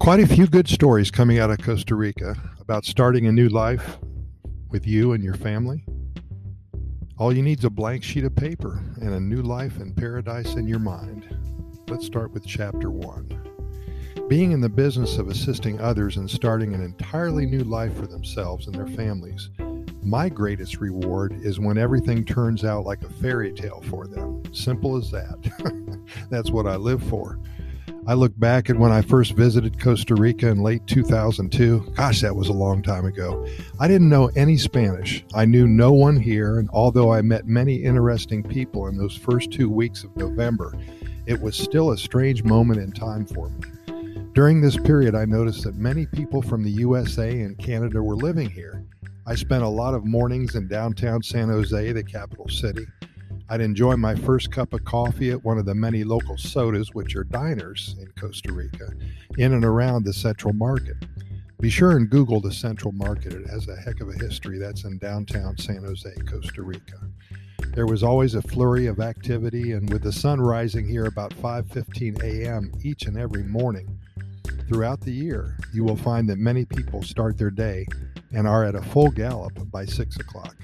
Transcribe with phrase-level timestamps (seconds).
[0.00, 3.98] Quite a few good stories coming out of Costa Rica about starting a new life
[4.70, 5.84] with you and your family.
[7.18, 10.54] All you need is a blank sheet of paper and a new life and paradise
[10.54, 11.28] in your mind.
[11.88, 13.28] Let's start with chapter one.
[14.26, 18.68] Being in the business of assisting others and starting an entirely new life for themselves
[18.68, 19.50] and their families,
[20.02, 24.42] my greatest reward is when everything turns out like a fairy tale for them.
[24.54, 26.00] Simple as that.
[26.30, 27.38] That's what I live for.
[28.06, 31.92] I look back at when I first visited Costa Rica in late 2002.
[31.94, 33.46] Gosh, that was a long time ago.
[33.78, 35.22] I didn't know any Spanish.
[35.34, 39.52] I knew no one here, and although I met many interesting people in those first
[39.52, 40.74] two weeks of November,
[41.26, 43.60] it was still a strange moment in time for me.
[44.32, 48.48] During this period, I noticed that many people from the USA and Canada were living
[48.48, 48.82] here.
[49.26, 52.86] I spent a lot of mornings in downtown San Jose, the capital city.
[53.50, 57.16] I'd enjoy my first cup of coffee at one of the many local sodas, which
[57.16, 58.92] are diners in Costa Rica,
[59.38, 60.96] in and around the Central Market.
[61.60, 63.32] Be sure and Google the Central Market.
[63.32, 64.58] It has a heck of a history.
[64.58, 67.00] That's in downtown San Jose, Costa Rica.
[67.74, 72.22] There was always a flurry of activity, and with the sun rising here about 5:15
[72.22, 72.72] a.m.
[72.82, 73.98] each and every morning,
[74.70, 77.86] Throughout the year, you will find that many people start their day
[78.32, 80.54] and are at a full gallop by 6 o'clock.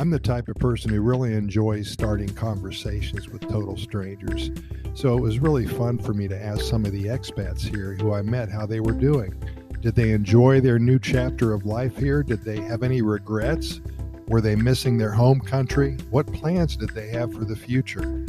[0.00, 4.50] I'm the type of person who really enjoys starting conversations with total strangers,
[4.94, 8.14] so it was really fun for me to ask some of the expats here who
[8.14, 9.34] I met how they were doing.
[9.82, 12.22] Did they enjoy their new chapter of life here?
[12.22, 13.82] Did they have any regrets?
[14.26, 15.98] Were they missing their home country?
[16.08, 18.24] What plans did they have for the future?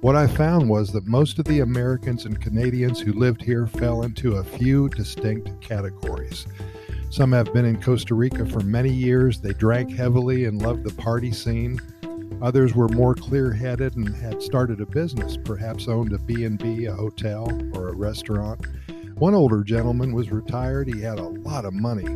[0.00, 4.04] What I found was that most of the Americans and Canadians who lived here fell
[4.04, 6.46] into a few distinct categories.
[7.10, 9.40] Some have been in Costa Rica for many years.
[9.40, 11.80] They drank heavily and loved the party scene.
[12.42, 17.50] Others were more clear-headed and had started a business, perhaps owned a B&B, a hotel,
[17.74, 18.64] or a restaurant.
[19.16, 20.86] One older gentleman was retired.
[20.86, 22.06] He had a lot of money,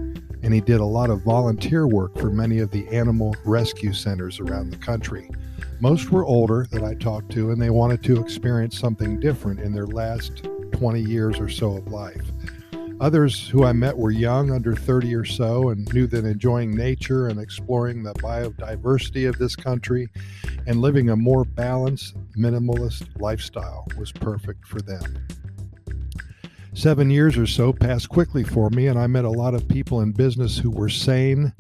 [0.43, 4.39] and he did a lot of volunteer work for many of the animal rescue centers
[4.39, 5.31] around the country.
[5.81, 9.73] Most were older that I talked to, and they wanted to experience something different in
[9.73, 12.31] their last 20 years or so of life.
[13.03, 17.27] Others who I met were young, under 30 or so, and knew that enjoying nature
[17.27, 20.07] and exploring the biodiversity of this country
[20.69, 25.27] and living a more balanced, minimalist lifestyle was perfect for them.
[26.75, 30.03] Seven years or so passed quickly for me, and I met a lot of people
[30.03, 31.53] in business who were sane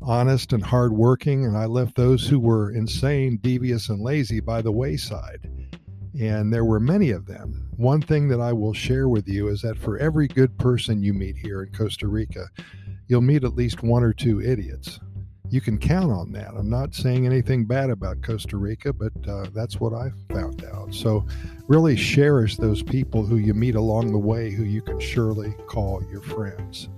[0.00, 4.72] honest and hardworking, and I left those who were insane, devious, and lazy by the
[4.72, 5.50] wayside.
[6.18, 7.68] And there were many of them.
[7.76, 11.12] One thing that I will share with you is that for every good person you
[11.12, 12.48] meet here in Costa Rica,
[13.06, 15.00] you'll meet at least one or two idiots.
[15.50, 16.50] You can count on that.
[16.56, 20.92] I'm not saying anything bad about Costa Rica, but uh, that's what I found out.
[20.92, 21.26] So,
[21.68, 26.02] really cherish those people who you meet along the way who you can surely call
[26.10, 26.90] your friends.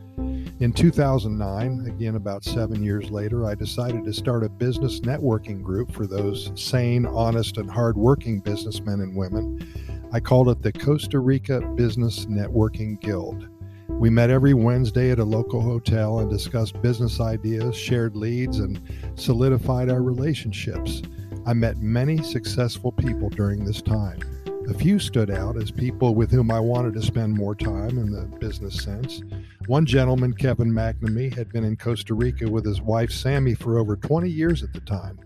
[0.61, 5.91] In 2009, again about seven years later, I decided to start a business networking group
[5.91, 9.67] for those sane, honest, and hardworking businessmen and women.
[10.13, 13.49] I called it the Costa Rica Business Networking Guild.
[13.89, 18.83] We met every Wednesday at a local hotel and discussed business ideas, shared leads, and
[19.15, 21.01] solidified our relationships.
[21.47, 24.21] I met many successful people during this time.
[24.69, 28.13] A few stood out as people with whom I wanted to spend more time in
[28.13, 29.23] the business sense.
[29.71, 33.95] One gentleman, Kevin McNamee, had been in Costa Rica with his wife Sammy for over
[33.95, 35.21] 20 years at the time.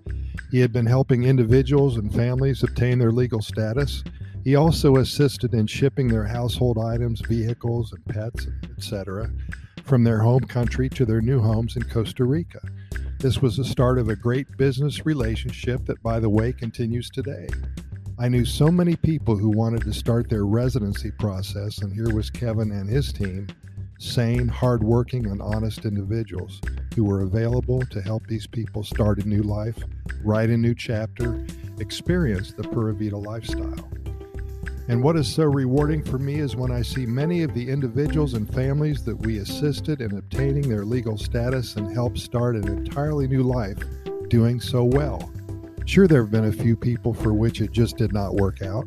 [0.51, 4.05] He had been helping individuals and families obtain their legal status.
[4.45, 8.47] He also assisted in shipping their household items, vehicles, and pets,
[8.77, 9.31] etc.,
[9.83, 12.61] from their home country to their new homes in Costa Rica.
[13.21, 17.49] This was the start of a great business relationship that, by the way, continues today.
[18.19, 22.29] I knew so many people who wanted to start their residency process, and here was
[22.29, 23.47] Kevin and his team,
[23.99, 26.61] sane, hardworking, and honest individuals
[26.95, 29.79] who were available to help these people start a new life,
[30.23, 31.45] write a new chapter,
[31.79, 33.89] experience the Pura Vida lifestyle.
[34.87, 38.35] And what is so rewarding for me is when I see many of the individuals
[38.35, 43.27] and families that we assisted in obtaining their legal status and helped start an entirely
[43.27, 43.79] new life
[44.29, 45.33] doing so well.
[45.87, 48.87] Sure, there have been a few people for which it just did not work out.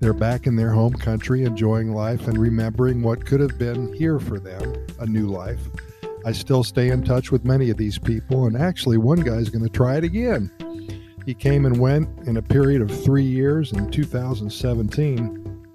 [0.00, 4.20] They're back in their home country, enjoying life and remembering what could have been here
[4.20, 5.60] for them a new life.
[6.24, 9.64] I still stay in touch with many of these people, and actually, one guy's going
[9.64, 10.52] to try it again.
[11.26, 13.72] He came and went in a period of three years.
[13.72, 15.66] In 2017,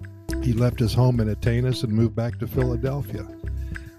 [0.42, 3.26] he left his home in Atenas and moved back to Philadelphia.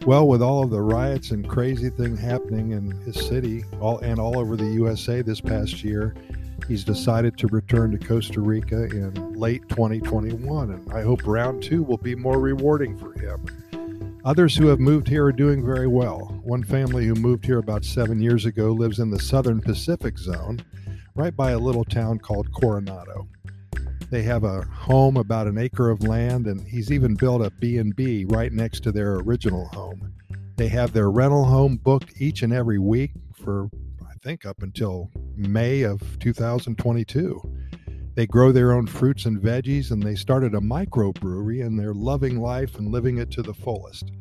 [0.05, 4.19] Well, with all of the riots and crazy thing happening in his city all and
[4.19, 6.15] all over the USA this past year,
[6.67, 11.83] He's decided to return to Costa Rica in late 2021, and I hope round two
[11.83, 13.45] will be more rewarding for him.
[14.25, 16.41] Others who have moved here are doing very well.
[16.43, 20.59] One family who moved here about seven years ago lives in the southern Pacific zone,
[21.13, 23.27] right by a little town called Coronado.
[24.09, 28.25] They have a home about an acre of land, and he's even built a B&B
[28.29, 30.13] right next to their original home.
[30.55, 33.69] They have their rental home booked each and every week for,
[34.25, 37.39] think, up until May of 2022.
[38.15, 42.41] They grow their own fruits and veggies, and they started a microbrewery, and they're loving
[42.41, 44.11] life and living it to the fullest.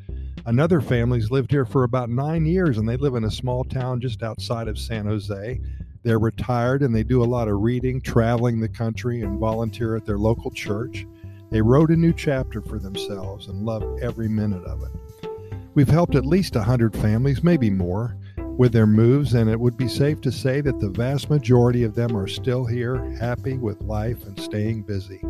[0.44, 3.98] Another family's lived here for about nine years, and they live in a small town
[3.98, 5.58] just outside of San Jose.
[6.02, 10.04] They're retired and they do a lot of reading, traveling the country, and volunteer at
[10.04, 11.06] their local church.
[11.50, 15.30] They wrote a new chapter for themselves and love every minute of it.
[15.72, 18.18] We've helped at least 100 families, maybe more
[18.56, 21.94] with their moves, and it would be safe to say that the vast majority of
[21.94, 25.20] them are still here, happy with life and staying busy.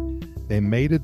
[0.49, 0.97] They made a,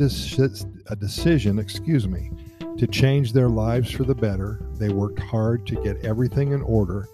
[0.86, 2.30] a decision, excuse me,
[2.76, 4.60] to change their lives for the better.
[4.74, 7.08] They worked hard to get everything in order,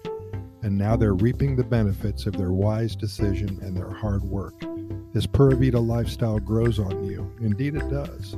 [0.61, 4.55] and now they're reaping the benefits of their wise decision and their hard work.
[5.13, 7.33] This Pura Vida lifestyle grows on you.
[7.39, 8.35] Indeed, it does.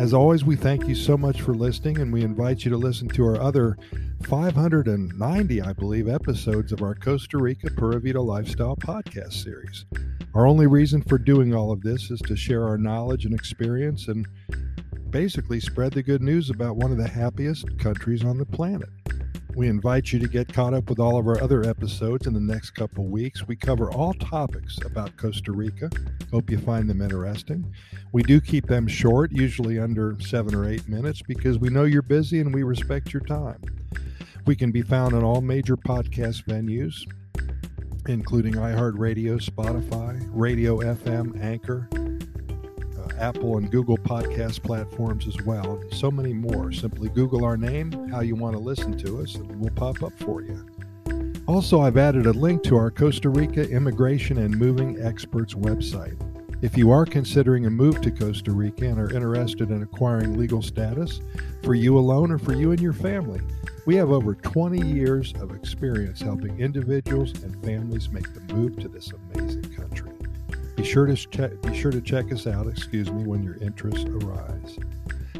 [0.00, 3.06] As always, we thank you so much for listening, and we invite you to listen
[3.10, 3.76] to our other
[4.22, 9.84] 590, I believe, episodes of our Costa Rica Pura Vida Lifestyle podcast series.
[10.34, 14.08] Our only reason for doing all of this is to share our knowledge and experience
[14.08, 14.26] and
[15.10, 18.88] basically spread the good news about one of the happiest countries on the planet.
[19.56, 22.40] We invite you to get caught up with all of our other episodes in the
[22.40, 23.46] next couple weeks.
[23.46, 25.90] We cover all topics about Costa Rica.
[26.30, 27.74] Hope you find them interesting.
[28.12, 32.02] We do keep them short, usually under seven or eight minutes, because we know you're
[32.02, 33.60] busy and we respect your time.
[34.46, 37.04] We can be found on all major podcast venues,
[38.08, 41.88] including iHeartRadio, Spotify, Radio FM, Anchor,
[43.20, 46.72] Apple and Google podcast platforms as well, so many more.
[46.72, 50.18] Simply Google our name, how you want to listen to us, and we'll pop up
[50.20, 50.66] for you.
[51.46, 56.16] Also, I've added a link to our Costa Rica Immigration and Moving Experts website.
[56.62, 60.62] If you are considering a move to Costa Rica and are interested in acquiring legal
[60.62, 61.20] status
[61.62, 63.40] for you alone or for you and your family,
[63.86, 68.88] we have over 20 years of experience helping individuals and families make the move to
[68.88, 69.69] this amazing.
[70.80, 74.04] Be sure to check, be sure to check us out, excuse me, when your interests
[74.04, 74.78] arise.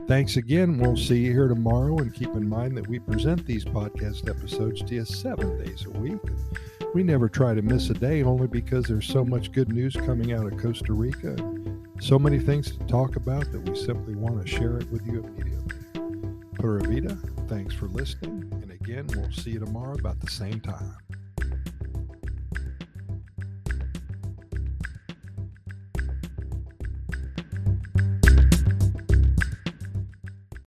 [0.07, 0.77] Thanks again.
[0.77, 4.83] We'll see you here tomorrow and keep in mind that we present these podcast episodes
[4.83, 6.21] to you 7 days a week.
[6.93, 10.35] We never try to miss a day only because there's so much good news coming
[10.35, 11.35] out of Costa Rica
[12.01, 15.23] so many things to talk about that we simply want to share it with you
[15.23, 15.77] immediately.
[16.55, 17.17] Pura Vida,
[17.47, 18.47] thanks for listening.
[18.63, 20.97] And again, we'll see you tomorrow about the same time.